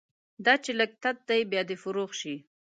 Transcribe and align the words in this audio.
دا 0.45 0.53
چې 0.63 0.71
لږ 0.79 0.91
تت 1.03 1.17
دی، 1.29 1.41
بیا 1.51 1.61
دې 1.69 1.75
فروغ 1.83 2.09
شي 2.19 2.35